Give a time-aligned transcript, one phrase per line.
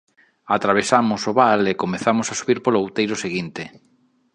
[0.55, 3.63] Atravesamos o val e comezamos a subir polo outeiro seguinte.